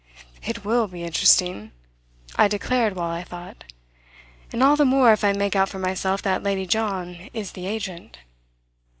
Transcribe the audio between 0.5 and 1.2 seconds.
will be